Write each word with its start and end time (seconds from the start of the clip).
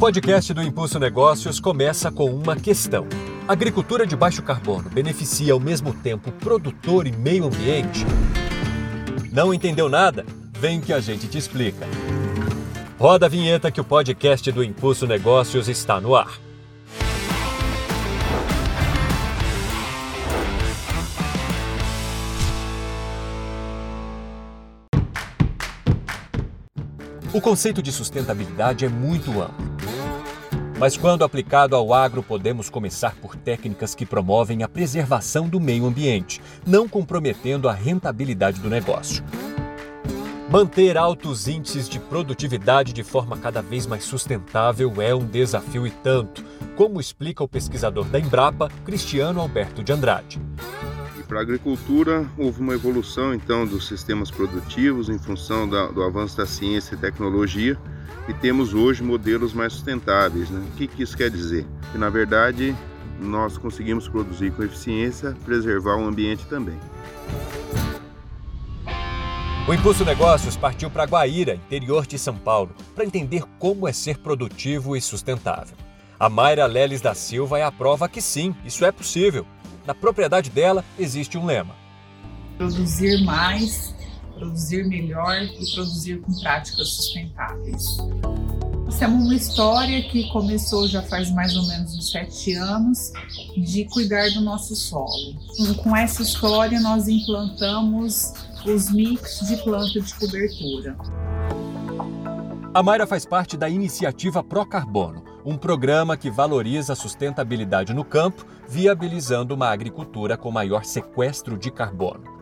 podcast 0.00 0.54
do 0.54 0.62
Impulso 0.62 0.98
Negócios 0.98 1.60
começa 1.60 2.10
com 2.10 2.24
uma 2.30 2.56
questão. 2.56 3.06
Agricultura 3.46 4.06
de 4.06 4.16
baixo 4.16 4.42
carbono 4.42 4.88
beneficia 4.88 5.52
ao 5.52 5.60
mesmo 5.60 5.92
tempo 5.92 6.32
produtor 6.32 7.06
e 7.06 7.12
meio 7.12 7.44
ambiente? 7.44 8.06
Não 9.30 9.52
entendeu 9.52 9.90
nada? 9.90 10.24
Vem 10.58 10.80
que 10.80 10.94
a 10.94 11.00
gente 11.00 11.28
te 11.28 11.36
explica. 11.36 11.86
Roda 12.98 13.26
a 13.26 13.28
vinheta 13.28 13.70
que 13.70 13.78
o 13.78 13.84
podcast 13.84 14.50
do 14.50 14.64
Impulso 14.64 15.06
Negócios 15.06 15.68
está 15.68 16.00
no 16.00 16.16
ar. 16.16 16.40
O 27.34 27.40
conceito 27.40 27.82
de 27.82 27.92
sustentabilidade 27.92 28.86
é 28.86 28.88
muito 28.88 29.30
amplo. 29.42 29.79
Mas 30.80 30.96
quando 30.96 31.24
aplicado 31.24 31.76
ao 31.76 31.92
agro, 31.92 32.22
podemos 32.22 32.70
começar 32.70 33.14
por 33.16 33.36
técnicas 33.36 33.94
que 33.94 34.06
promovem 34.06 34.62
a 34.62 34.68
preservação 34.68 35.46
do 35.46 35.60
meio 35.60 35.84
ambiente, 35.84 36.40
não 36.66 36.88
comprometendo 36.88 37.68
a 37.68 37.74
rentabilidade 37.74 38.60
do 38.60 38.70
negócio. 38.70 39.22
Manter 40.50 40.96
altos 40.96 41.46
índices 41.46 41.86
de 41.86 42.00
produtividade 42.00 42.94
de 42.94 43.04
forma 43.04 43.36
cada 43.36 43.60
vez 43.60 43.86
mais 43.86 44.04
sustentável 44.04 45.02
é 45.02 45.14
um 45.14 45.26
desafio 45.26 45.86
e 45.86 45.90
tanto, 45.90 46.42
como 46.76 46.98
explica 46.98 47.44
o 47.44 47.48
pesquisador 47.48 48.06
da 48.06 48.18
Embrapa, 48.18 48.70
Cristiano 48.82 49.38
Alberto 49.38 49.84
de 49.84 49.92
Andrade. 49.92 50.40
Para 51.28 51.40
a 51.40 51.42
agricultura, 51.42 52.26
houve 52.38 52.62
uma 52.62 52.72
evolução 52.72 53.34
então 53.34 53.66
dos 53.66 53.86
sistemas 53.86 54.30
produtivos 54.30 55.10
em 55.10 55.18
função 55.18 55.68
da, 55.68 55.88
do 55.88 56.02
avanço 56.02 56.38
da 56.38 56.46
ciência 56.46 56.94
e 56.94 56.98
tecnologia 56.98 57.78
e 58.28 58.34
temos 58.34 58.74
hoje 58.74 59.02
modelos 59.02 59.52
mais 59.52 59.72
sustentáveis. 59.72 60.50
Né? 60.50 60.64
O 60.72 60.76
que, 60.76 60.86
que 60.86 61.02
isso 61.02 61.16
quer 61.16 61.30
dizer? 61.30 61.66
Que 61.92 61.98
na 61.98 62.08
verdade 62.08 62.74
nós 63.20 63.58
conseguimos 63.58 64.08
produzir 64.08 64.50
com 64.52 64.62
eficiência, 64.62 65.36
preservar 65.44 65.96
o 65.96 66.06
ambiente 66.06 66.46
também. 66.46 66.78
O 69.68 69.74
Impulso 69.74 70.04
Negócios 70.04 70.56
partiu 70.56 70.90
para 70.90 71.04
Guaíra, 71.04 71.54
interior 71.54 72.06
de 72.06 72.18
São 72.18 72.34
Paulo, 72.34 72.74
para 72.94 73.04
entender 73.04 73.44
como 73.58 73.86
é 73.86 73.92
ser 73.92 74.18
produtivo 74.18 74.96
e 74.96 75.00
sustentável. 75.00 75.76
A 76.18 76.28
Mayra 76.28 76.66
Leles 76.66 77.00
da 77.00 77.14
Silva 77.14 77.58
é 77.58 77.62
a 77.62 77.70
prova 77.70 78.08
que 78.08 78.20
sim, 78.20 78.54
isso 78.64 78.84
é 78.84 78.90
possível. 78.90 79.46
Na 79.86 79.94
propriedade 79.94 80.50
dela 80.50 80.84
existe 80.98 81.38
um 81.38 81.46
lema: 81.46 81.74
produzir 82.58 83.24
mais 83.24 83.94
produzir 84.40 84.84
melhor 84.86 85.42
e 85.42 85.74
produzir 85.74 86.20
com 86.22 86.32
práticas 86.40 86.88
sustentáveis. 86.88 87.98
Nós 88.86 88.98
temos 88.98 89.24
uma 89.24 89.34
história 89.34 90.02
que 90.02 90.28
começou 90.30 90.88
já 90.88 91.02
faz 91.02 91.30
mais 91.30 91.54
ou 91.54 91.64
menos 91.68 91.94
uns 91.94 92.10
sete 92.10 92.54
anos 92.54 93.12
de 93.56 93.84
cuidar 93.84 94.30
do 94.30 94.40
nosso 94.40 94.74
solo. 94.74 95.36
Com 95.82 95.94
essa 95.94 96.22
história, 96.22 96.80
nós 96.80 97.06
implantamos 97.06 98.32
os 98.66 98.90
mix 98.90 99.46
de 99.46 99.56
planta 99.58 100.00
de 100.00 100.14
cobertura. 100.14 100.96
A 102.72 102.82
Mayra 102.82 103.06
faz 103.06 103.26
parte 103.26 103.56
da 103.56 103.68
iniciativa 103.68 104.42
Procarbono, 104.42 105.22
um 105.44 105.56
programa 105.56 106.16
que 106.16 106.30
valoriza 106.30 106.94
a 106.94 106.96
sustentabilidade 106.96 107.92
no 107.92 108.04
campo, 108.04 108.46
viabilizando 108.68 109.54
uma 109.54 109.68
agricultura 109.68 110.36
com 110.36 110.50
maior 110.50 110.84
sequestro 110.84 111.56
de 111.56 111.70
carbono. 111.70 112.39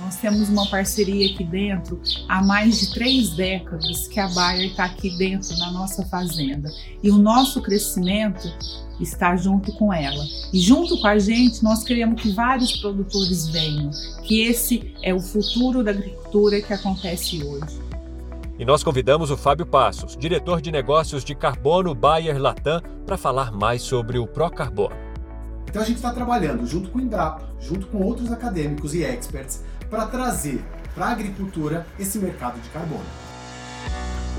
Nós 0.00 0.16
temos 0.16 0.48
uma 0.48 0.66
parceria 0.66 1.32
aqui 1.32 1.42
dentro 1.42 2.00
há 2.28 2.42
mais 2.42 2.78
de 2.78 2.94
três 2.94 3.30
décadas 3.30 4.06
que 4.06 4.20
a 4.20 4.28
Bayer 4.28 4.70
está 4.70 4.84
aqui 4.84 5.16
dentro 5.18 5.56
na 5.58 5.72
nossa 5.72 6.04
fazenda. 6.06 6.70
E 7.02 7.10
o 7.10 7.18
nosso 7.18 7.60
crescimento 7.60 8.48
está 9.00 9.36
junto 9.36 9.72
com 9.72 9.92
ela. 9.92 10.24
E 10.52 10.60
junto 10.60 11.00
com 11.00 11.06
a 11.06 11.18
gente, 11.18 11.62
nós 11.64 11.82
queremos 11.82 12.22
que 12.22 12.30
vários 12.30 12.76
produtores 12.76 13.48
venham, 13.48 13.90
que 14.22 14.42
esse 14.42 14.94
é 15.02 15.12
o 15.12 15.20
futuro 15.20 15.82
da 15.82 15.90
agricultura 15.90 16.60
que 16.60 16.72
acontece 16.72 17.42
hoje. 17.42 17.80
E 18.58 18.64
nós 18.64 18.82
convidamos 18.82 19.30
o 19.30 19.36
Fábio 19.36 19.66
Passos, 19.66 20.16
diretor 20.16 20.60
de 20.60 20.70
negócios 20.70 21.24
de 21.24 21.34
carbono 21.34 21.94
Bayer 21.94 22.40
Latam, 22.40 22.82
para 23.04 23.16
falar 23.16 23.52
mais 23.52 23.82
sobre 23.82 24.18
o 24.18 24.26
Procarbono. 24.26 24.96
Então 25.68 25.82
a 25.82 25.84
gente 25.84 25.96
está 25.96 26.12
trabalhando 26.12 26.66
junto 26.66 26.88
com 26.88 26.98
o 26.98 27.00
Embrapa, 27.00 27.48
junto 27.60 27.86
com 27.88 27.98
outros 27.98 28.32
acadêmicos 28.32 28.94
e 28.94 29.04
experts, 29.04 29.62
para 29.90 30.06
trazer 30.06 30.62
para 30.94 31.06
a 31.06 31.10
agricultura 31.12 31.86
esse 31.98 32.18
mercado 32.18 32.60
de 32.60 32.68
carbono. 32.70 33.04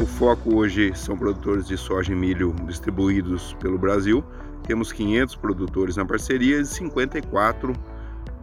O 0.01 0.05
foco 0.05 0.55
hoje 0.55 0.93
são 0.95 1.17
produtores 1.17 1.67
de 1.67 1.77
soja 1.77 2.11
e 2.11 2.15
milho 2.15 2.55
distribuídos 2.65 3.53
pelo 3.59 3.77
Brasil. 3.77 4.23
Temos 4.63 4.91
500 4.91 5.35
produtores 5.35 5.95
na 5.95 6.05
parceria 6.05 6.59
e 6.59 6.65
54 6.65 7.73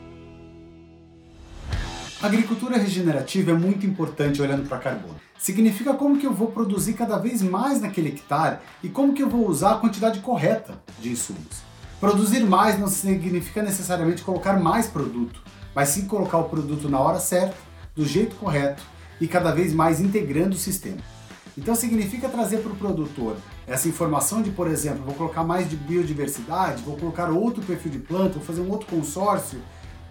A 2.22 2.28
agricultura 2.28 2.78
regenerativa 2.78 3.50
é 3.50 3.56
muito 3.56 3.88
importante 3.88 4.40
olhando 4.40 4.70
para 4.70 4.78
carbono. 4.78 5.16
Significa 5.36 5.96
como 5.96 6.20
que 6.20 6.28
eu 6.28 6.34
vou 6.34 6.52
produzir 6.52 6.94
cada 6.94 7.18
vez 7.18 7.42
mais 7.42 7.82
naquele 7.82 8.10
hectare 8.10 8.60
e 8.84 8.90
como 8.90 9.16
que 9.16 9.24
eu 9.24 9.30
vou 9.30 9.48
usar 9.48 9.72
a 9.72 9.78
quantidade 9.78 10.20
correta 10.20 10.80
de 11.00 11.10
insumos. 11.10 11.64
Produzir 12.00 12.42
mais 12.42 12.78
não 12.78 12.88
significa 12.88 13.64
necessariamente 13.64 14.22
colocar 14.22 14.60
mais 14.60 14.86
produto 14.86 15.42
mas 15.74 15.90
sim 15.90 16.06
colocar 16.06 16.38
o 16.38 16.50
produto 16.50 16.90
na 16.90 17.00
hora 17.00 17.20
certa, 17.20 17.56
do 17.96 18.06
jeito 18.06 18.36
correto 18.36 18.82
e 19.20 19.28
cada 19.28 19.52
vez 19.52 19.74
mais 19.74 20.00
integrando 20.00 20.56
o 20.56 20.60
sistema. 20.60 20.98
Então 21.58 21.76
significa 21.76 22.30
trazer 22.30 22.58
para 22.60 22.72
o 22.72 22.76
produtor 22.76 23.36
essa 23.68 23.88
informação 23.88 24.42
de, 24.42 24.50
por 24.50 24.68
exemplo, 24.68 25.04
vou 25.04 25.14
colocar 25.14 25.44
mais 25.44 25.70
de 25.70 25.76
biodiversidade, 25.76 26.82
vou 26.84 26.96
colocar 26.96 27.30
outro 27.30 27.62
perfil 27.64 27.92
de 27.92 28.00
planta, 28.00 28.36
vou 28.36 28.44
fazer 28.44 28.62
um 28.62 28.70
outro 28.70 28.88
consórcio, 28.88 29.60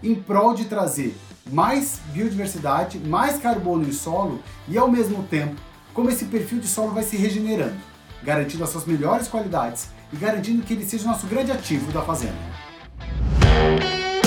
em 0.01 0.15
prol 0.15 0.53
de 0.53 0.65
trazer 0.65 1.17
mais 1.51 1.99
biodiversidade, 2.13 2.99
mais 2.99 3.37
carbono 3.39 3.87
em 3.87 3.91
solo 3.91 4.39
e 4.67 4.77
ao 4.77 4.89
mesmo 4.89 5.23
tempo 5.23 5.55
como 5.93 6.09
esse 6.09 6.25
perfil 6.25 6.59
de 6.59 6.67
solo 6.67 6.91
vai 6.91 7.03
se 7.03 7.17
regenerando, 7.17 7.75
garantindo 8.23 8.63
as 8.63 8.69
suas 8.69 8.85
melhores 8.85 9.27
qualidades 9.27 9.89
e 10.13 10.15
garantindo 10.15 10.63
que 10.63 10.73
ele 10.73 10.85
seja 10.85 11.03
o 11.05 11.07
nosso 11.07 11.27
grande 11.27 11.51
ativo 11.51 11.91
da 11.91 12.01
fazenda. 12.01 12.48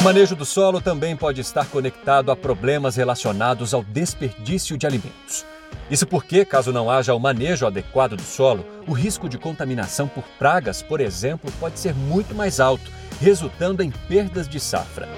O 0.03 0.05
manejo 0.05 0.35
do 0.35 0.45
solo 0.45 0.81
também 0.81 1.17
pode 1.17 1.41
estar 1.41 1.65
conectado 1.67 2.33
a 2.33 2.37
problemas 2.37 2.97
relacionados 2.97 3.73
ao 3.73 3.85
desperdício 3.85 4.77
de 4.77 4.85
alimentos. 4.85 5.47
Isso 5.89 6.09
porque, 6.09 6.45
caso 6.45 6.73
não 6.73 6.91
haja 6.91 7.15
o 7.15 7.21
manejo 7.21 7.69
adequado 7.69 8.17
do 8.17 8.23
solo, 8.23 8.67
o 8.89 8.93
risco 8.93 9.29
de 9.29 9.39
contaminação 9.39 10.09
por 10.09 10.25
pragas, 10.41 10.83
por 10.83 11.01
exemplo, 11.01 11.53
pode 11.61 11.79
ser 11.79 11.95
muito 11.95 12.35
mais 12.35 12.59
alto, 12.59 12.91
resultando 13.21 13.81
em 13.81 13.93
perdas 13.93 14.49
de 14.49 14.59
safra. 14.59 15.09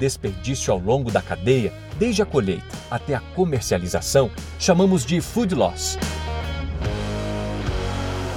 Desperdício 0.00 0.72
ao 0.72 0.80
longo 0.80 1.08
da 1.08 1.22
cadeia, 1.22 1.72
desde 1.96 2.22
a 2.22 2.26
colheita 2.26 2.76
até 2.90 3.14
a 3.14 3.20
comercialização, 3.20 4.32
chamamos 4.58 5.06
de 5.06 5.20
food 5.20 5.54
loss. 5.54 5.96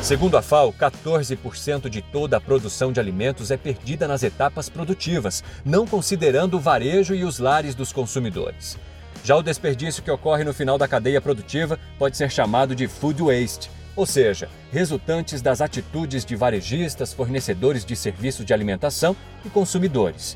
Segundo 0.10 0.38
a 0.38 0.42
FAO, 0.42 0.74
14% 0.74 1.88
de 1.88 2.02
toda 2.02 2.36
a 2.36 2.42
produção 2.42 2.92
de 2.92 3.00
alimentos 3.00 3.52
é 3.52 3.58
perdida 3.58 4.08
nas 4.08 4.24
etapas 4.24 4.68
produtivas, 4.68 5.44
não 5.64 5.86
considerando 5.86 6.58
o 6.58 6.60
varejo 6.60 7.14
e 7.14 7.24
os 7.24 7.38
lares 7.38 7.76
dos 7.76 7.94
consumidores. 7.94 8.76
Já 9.24 9.36
o 9.36 9.44
desperdício 9.44 10.02
que 10.02 10.10
ocorre 10.10 10.44
no 10.44 10.52
final 10.52 10.80
da 10.80 10.88
cadeia 10.88 11.22
produtiva 11.22 11.80
pode 12.00 12.18
ser 12.18 12.32
chamado 12.32 12.76
de 12.76 12.88
food 12.88 13.22
waste, 13.22 13.70
ou 13.96 14.04
seja, 14.04 14.50
resultantes 14.72 15.44
das 15.44 15.62
atitudes 15.62 16.26
de 16.26 16.36
varejistas, 16.36 17.14
fornecedores 17.14 17.86
de 17.86 17.96
serviços 17.96 18.44
de 18.44 18.52
alimentação 18.52 19.16
e 19.46 19.50
consumidores. 19.50 20.36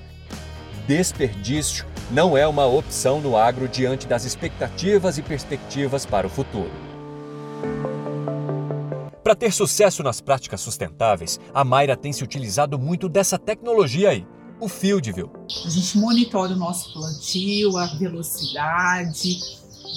Desperdício 0.87 1.87
não 2.11 2.37
é 2.37 2.45
uma 2.45 2.67
opção 2.67 3.19
no 3.19 3.35
agro 3.35 3.67
diante 3.67 4.05
das 4.05 4.23
expectativas 4.23 5.17
e 5.17 5.23
perspectivas 5.23 6.05
para 6.05 6.27
o 6.27 6.29
futuro. 6.29 6.92
Para 9.33 9.39
ter 9.39 9.51
sucesso 9.51 10.03
nas 10.03 10.21
práticas 10.21 10.61
sustentáveis, 10.61 11.39
a 11.55 11.63
Mayra 11.63 11.97
tem 11.97 12.13
se 12.13 12.23
utilizado 12.23 12.77
muito 12.77 13.09
dessa 13.09 13.39
tecnologia 13.39 14.11
aí, 14.11 14.27
o 14.61 14.67
FieldView. 14.67 15.27
A 15.65 15.69
gente 15.71 15.97
monitora 15.97 16.53
o 16.53 16.55
nosso 16.55 16.93
plantio, 16.93 17.75
a 17.75 17.87
velocidade, 17.95 19.39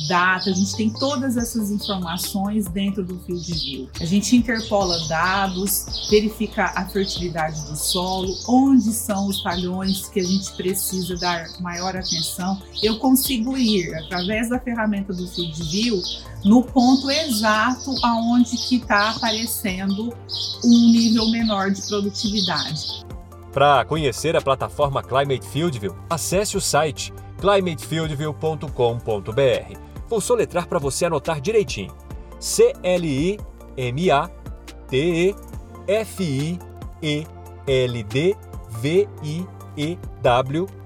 data, 0.08 0.50
a 0.50 0.52
gente 0.52 0.76
tem 0.76 0.90
todas 0.90 1.36
essas 1.36 1.70
informações 1.70 2.66
dentro 2.66 3.04
do 3.04 3.18
FieldView. 3.20 3.88
A 4.00 4.04
gente 4.04 4.36
interpola 4.36 4.98
dados, 5.08 6.08
verifica 6.10 6.72
a 6.74 6.84
fertilidade 6.86 7.62
do 7.66 7.76
solo, 7.76 8.34
onde 8.48 8.92
são 8.92 9.28
os 9.28 9.42
talhões 9.42 10.08
que 10.08 10.20
a 10.20 10.24
gente 10.24 10.52
precisa 10.52 11.16
dar 11.16 11.48
maior 11.60 11.96
atenção. 11.96 12.60
Eu 12.82 12.98
consigo 12.98 13.56
ir 13.56 13.94
através 13.94 14.48
da 14.48 14.58
ferramenta 14.58 15.12
do 15.12 15.26
FieldView 15.26 16.00
no 16.44 16.62
ponto 16.62 17.10
exato 17.10 17.94
aonde 18.02 18.56
que 18.56 18.76
está 18.76 19.10
aparecendo 19.10 20.14
um 20.64 20.90
nível 20.90 21.28
menor 21.30 21.70
de 21.70 21.82
produtividade. 21.82 23.04
Para 23.52 23.84
conhecer 23.86 24.36
a 24.36 24.40
plataforma 24.42 25.02
Climate 25.02 25.46
Fieldview, 25.46 25.96
acesse 26.10 26.56
o 26.56 26.60
site 26.60 27.12
climatefieldview.com.br. 27.40 29.78
Vou 30.08 30.20
soletrar 30.20 30.66
para 30.66 30.78
você 30.78 31.06
anotar 31.06 31.40
direitinho. 31.40 31.94
C 32.38 32.74
L 32.82 33.08
I 33.08 33.38
M 33.76 34.10
A 34.10 34.28
T 34.88 34.96
E 34.96 35.34
F 35.88 36.22
I 36.22 36.58
E 37.02 37.26
L 37.66 38.02
D 38.04 38.36
V 38.70 39.08
I 39.22 39.46
E 39.76 39.98
W.com.br. 40.22 40.76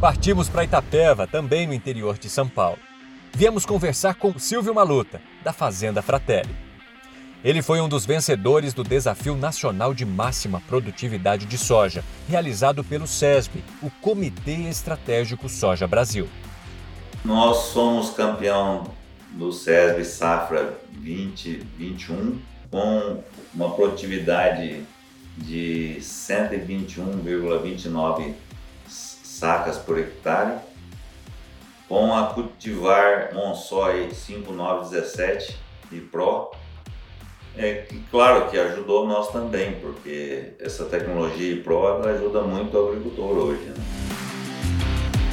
Partimos 0.00 0.48
para 0.48 0.64
Itapeva, 0.64 1.26
também 1.26 1.66
no 1.66 1.74
interior 1.74 2.18
de 2.18 2.28
São 2.28 2.48
Paulo. 2.48 2.78
Viemos 3.32 3.64
conversar 3.64 4.16
com 4.16 4.36
Silvio 4.38 4.74
Maluta, 4.74 5.20
da 5.44 5.52
Fazenda 5.52 6.02
Fratelli. 6.02 6.71
Ele 7.44 7.60
foi 7.60 7.80
um 7.80 7.88
dos 7.88 8.06
vencedores 8.06 8.72
do 8.72 8.84
Desafio 8.84 9.36
Nacional 9.36 9.92
de 9.92 10.04
Máxima 10.04 10.62
Produtividade 10.68 11.44
de 11.44 11.58
Soja, 11.58 12.04
realizado 12.28 12.84
pelo 12.84 13.04
SESB, 13.04 13.64
o 13.82 13.90
Comitê 13.90 14.68
Estratégico 14.68 15.48
Soja 15.48 15.88
Brasil. 15.88 16.28
Nós 17.24 17.56
somos 17.72 18.10
campeão 18.10 18.84
do 19.32 19.50
SESB 19.50 20.04
Safra 20.04 20.78
2021 20.92 22.40
com 22.70 23.24
uma 23.52 23.74
produtividade 23.74 24.84
de 25.36 25.96
121,29 26.00 28.34
sacas 28.86 29.78
por 29.78 29.98
hectare, 29.98 30.60
com 31.88 32.14
a 32.14 32.28
cultivar 32.28 33.34
Monsói 33.34 34.14
5917 34.14 35.56
e 35.90 35.98
Pro. 35.98 36.61
É 37.56 37.86
claro 38.10 38.50
que 38.50 38.58
ajudou 38.58 39.06
nós 39.06 39.30
também, 39.30 39.72
porque 39.80 40.52
essa 40.58 40.84
tecnologia 40.86 41.62
Pro 41.62 41.86
ajuda 41.86 42.42
muito 42.42 42.76
o 42.76 42.88
agricultor 42.88 43.36
hoje. 43.36 43.64
Né? 43.64 43.74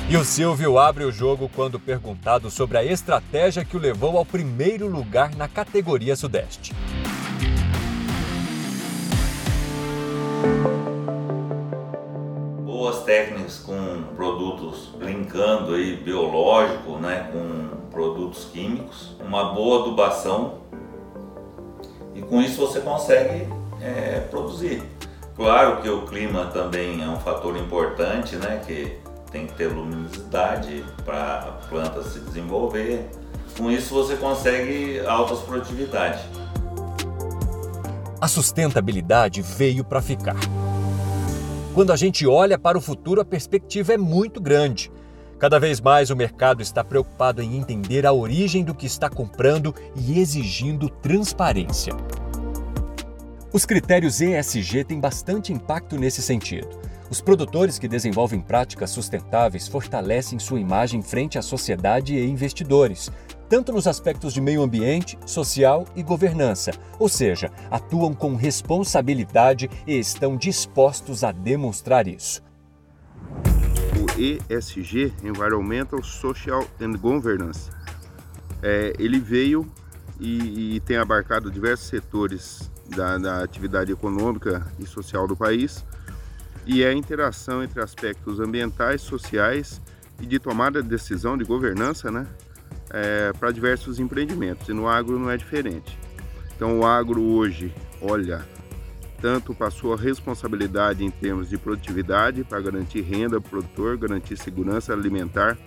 E 0.10 0.18
o 0.18 0.26
Silvio 0.26 0.78
abre 0.78 1.04
o 1.04 1.12
jogo 1.12 1.50
quando 1.56 1.80
perguntado 1.80 2.50
sobre 2.50 2.78
a 2.78 2.84
estratégia 2.84 3.64
que 3.64 3.78
o 3.78 3.80
levou 3.80 4.18
ao 4.18 4.26
primeiro 4.26 4.88
lugar 4.88 5.36
na 5.36 5.48
categoria 5.48 6.16
Sudeste. 6.16 6.74
boas 12.90 13.04
técnicas 13.04 13.60
com 13.60 14.04
produtos 14.16 14.96
linkando 15.00 15.76
aí 15.76 15.98
biológico, 15.98 16.94
né, 16.94 17.30
com 17.32 17.88
produtos 17.92 18.46
químicos, 18.46 19.16
uma 19.20 19.54
boa 19.54 19.82
adubação 19.82 20.62
e 20.69 20.69
com 22.30 22.42
isso 22.42 22.58
você 22.58 22.80
consegue 22.80 23.48
é, 23.82 24.20
produzir. 24.30 24.84
Claro 25.36 25.82
que 25.82 25.90
o 25.90 26.06
clima 26.06 26.46
também 26.46 27.02
é 27.02 27.08
um 27.08 27.20
fator 27.20 27.58
importante, 27.58 28.36
né, 28.36 28.62
que 28.66 28.98
tem 29.32 29.48
que 29.48 29.54
ter 29.54 29.68
luminosidade 29.68 30.84
para 31.04 31.40
a 31.40 31.68
planta 31.68 32.04
se 32.04 32.20
desenvolver. 32.20 33.10
Com 33.58 33.72
isso 33.72 33.94
você 33.94 34.16
consegue 34.16 35.00
altas 35.06 35.40
produtividade. 35.40 36.24
A 38.22 38.28
sustentabilidade 38.28 39.42
veio 39.42 39.84
para 39.84 40.02
ficar. 40.02 40.36
Quando 41.74 41.92
a 41.92 41.96
gente 41.96 42.28
olha 42.28 42.60
para 42.60 42.78
o 42.78 42.82
futuro, 42.82 43.22
a 43.22 43.26
perspectiva 43.26 43.94
é 43.94 43.98
muito 43.98 44.42
grande. 44.42 44.92
Cada 45.40 45.58
vez 45.58 45.80
mais 45.80 46.10
o 46.10 46.18
mercado 46.18 46.62
está 46.62 46.84
preocupado 46.84 47.42
em 47.42 47.56
entender 47.56 48.06
a 48.06 48.12
origem 48.12 48.62
do 48.62 48.76
que 48.76 48.86
está 48.86 49.10
comprando 49.10 49.74
e 49.96 50.20
exigindo 50.20 50.90
transparência. 50.90 51.94
Os 53.54 53.66
critérios 53.66 54.20
ESG 54.20 54.84
têm 54.84 55.00
bastante 55.00 55.54
impacto 55.54 55.98
nesse 55.98 56.22
sentido. 56.22 56.68
Os 57.10 57.22
produtores 57.22 57.80
que 57.80 57.88
desenvolvem 57.88 58.42
práticas 58.42 58.90
sustentáveis 58.90 59.66
fortalecem 59.66 60.38
sua 60.38 60.60
imagem 60.60 61.02
frente 61.02 61.40
à 61.40 61.42
sociedade 61.42 62.16
e 62.16 62.30
investidores, 62.30 63.10
tanto 63.48 63.72
nos 63.72 63.88
aspectos 63.88 64.34
de 64.34 64.42
meio 64.42 64.62
ambiente, 64.62 65.18
social 65.26 65.86
e 65.96 66.04
governança, 66.04 66.72
ou 67.00 67.08
seja, 67.08 67.50
atuam 67.72 68.14
com 68.14 68.36
responsabilidade 68.36 69.70
e 69.88 69.98
estão 69.98 70.36
dispostos 70.36 71.24
a 71.24 71.32
demonstrar 71.32 72.10
isso. 72.10 72.49
ESG, 74.20 75.14
Environmental, 75.24 76.04
Social 76.04 76.68
and 76.82 76.94
Governance, 76.94 77.70
é, 78.62 78.94
ele 79.00 79.20
veio 79.20 79.66
e, 80.20 80.76
e, 80.76 80.80
tem 80.82 80.98
abarcado 80.98 81.50
diversos 81.50 81.88
setores 81.88 82.70
da, 82.88 83.18
da 83.18 83.44
atividade 83.44 83.92
econômica 83.92 84.68
e 84.78 84.86
social 84.86 85.26
do 85.28 85.36
país 85.36 85.86
e 86.66 86.84
é 86.84 86.90
a 86.90 86.94
interação 86.94 87.64
entre 87.64 87.82
aspectos 87.82 88.40
ambientais, 88.40 89.02
sociais 89.02 89.82
e 90.20 90.26
de 90.26 90.38
tomada 90.38 90.84
de 90.84 90.90
decisão 90.90 91.38
de 91.38 91.46
governança, 91.46 92.12
né, 92.12 92.28
é, 92.90 93.32
para 93.40 93.52
diversos 93.52 94.00
empreendimentos. 94.00 94.68
E 94.68 94.74
no 94.74 94.88
agro 94.88 95.18
não 95.18 95.32
é 95.32 95.38
diferente. 95.38 95.98
Então 96.56 96.80
o 96.80 96.86
agro 96.86 97.22
hoje 97.22 97.74
olha 98.02 98.46
tanto 99.22 99.54
para 99.54 99.68
a 99.68 99.96
responsabilidade 99.96 101.04
em 101.04 101.10
termos 101.10 101.50
de 101.50 101.58
produtividade, 101.58 102.44
para 102.44 102.60
garantir 102.62 103.02
renda 103.02 103.40
para 103.40 103.48
o 103.48 103.50
produtor, 103.50 103.98
garantir 103.98 104.38
segurança 104.38 104.94
alimentar 104.94 105.58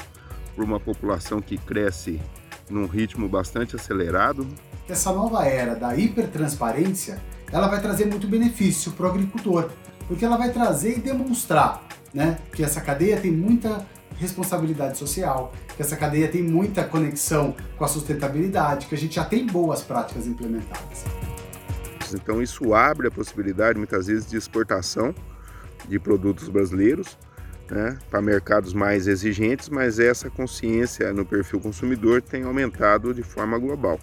para 0.55 0.65
uma 0.65 0.81
população 0.81 1.41
que 1.41 1.57
cresce 1.59 2.21
num 2.69 2.87
ritmo 2.87 3.29
bastante 3.29 3.77
acelerado. 3.77 4.47
Essa 4.89 5.13
nova 5.13 5.45
era 5.45 5.75
da 5.75 5.97
hipertransparência, 5.97 7.21
ela 7.51 7.69
vai 7.69 7.81
trazer 7.81 8.07
muito 8.07 8.27
benefício 8.27 8.93
para 8.93 9.07
o 9.07 9.11
agricultor, 9.11 9.71
porque 10.09 10.25
ela 10.25 10.37
vai 10.37 10.53
trazer 10.53 10.99
e 10.99 11.01
demonstrar 11.01 11.87
né, 12.13 12.39
que 12.53 12.63
essa 12.63 12.81
cadeia 12.81 13.19
tem 13.21 13.31
muita 13.31 13.87
responsabilidade 14.17 14.99
social, 14.99 15.53
que 15.75 15.83
essa 15.83 15.97
cadeia 15.97 16.29
tem 16.29 16.43
muita 16.43 16.85
conexão 16.85 17.55
com 17.77 17.85
a 17.85 17.89
sustentabilidade, 17.89 18.87
que 18.87 18.95
a 18.95 18.99
gente 18.99 19.17
já 19.17 19.25
tem 19.25 19.47
boas 19.47 19.83
práticas 19.83 20.27
implementadas. 20.27 21.05
Então 22.15 22.43
isso 22.43 22.75
abre 22.75 23.09
a 23.09 23.11
possibilidade 23.11 23.79
muitas 23.79 24.07
vezes 24.07 24.29
de 24.29 24.37
exportação 24.37 25.15
de 25.89 25.99
produtos 25.99 26.49
brasileiros 26.49 27.19
né, 27.71 27.99
para 28.11 28.21
mercados 28.21 28.73
mais 28.75 29.07
exigentes, 29.07 29.69
mas 29.69 29.99
essa 29.99 30.29
consciência 30.29 31.13
no 31.13 31.25
perfil 31.25 31.61
consumidor 31.61 32.21
tem 32.23 32.45
aumentado 32.45 33.15
de 33.15 33.23
forma 33.23 33.59
global. 33.59 33.99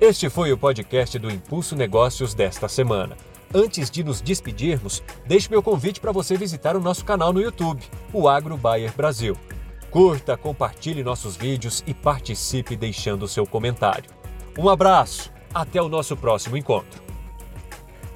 Este 0.00 0.28
foi 0.28 0.52
o 0.52 0.58
podcast 0.58 1.18
do 1.18 1.30
Impulso 1.30 1.74
Negócios 1.76 2.34
desta 2.34 2.68
semana. 2.68 3.16
Antes 3.54 3.90
de 3.90 4.02
nos 4.02 4.20
despedirmos, 4.20 5.02
deixe 5.26 5.50
meu 5.50 5.62
convite 5.62 6.00
para 6.00 6.12
você 6.12 6.36
visitar 6.36 6.76
o 6.76 6.80
nosso 6.80 7.04
canal 7.04 7.32
no 7.32 7.40
YouTube, 7.40 7.82
o 8.12 8.28
Agro 8.28 8.56
Bayer 8.56 8.92
Brasil. 8.94 9.36
Curta, 9.90 10.36
compartilhe 10.36 11.02
nossos 11.02 11.36
vídeos 11.36 11.82
e 11.86 11.94
participe 11.94 12.76
deixando 12.76 13.28
seu 13.28 13.46
comentário. 13.46 14.10
Um 14.58 14.68
abraço, 14.68 15.32
Até 15.56 15.80
o 15.80 15.88
nosso 15.88 16.14
próximo 16.14 16.54
encontro. 16.54 17.02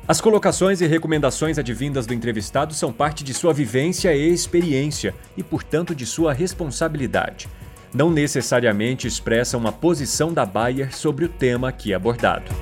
As 0.06 0.20
colocações 0.20 0.82
e 0.82 0.86
recomendações 0.86 1.58
advindas 1.58 2.06
do 2.06 2.12
entrevistado 2.12 2.74
são 2.74 2.92
parte 2.92 3.24
de 3.24 3.32
sua 3.32 3.54
vivência 3.54 4.14
e 4.14 4.30
experiência 4.30 5.14
e, 5.38 5.42
portanto, 5.42 5.94
de 5.94 6.04
sua 6.04 6.34
responsabilidade. 6.34 7.48
Não 7.94 8.10
necessariamente 8.10 9.06
expressam 9.06 9.58
uma 9.58 9.72
posição 9.72 10.34
da 10.34 10.44
Bayer 10.44 10.94
sobre 10.94 11.24
o 11.24 11.30
tema 11.30 11.70
aqui 11.70 11.94
abordado. 11.94 12.52